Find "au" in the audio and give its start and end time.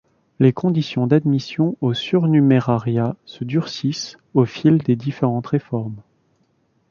1.79-1.93, 4.33-4.45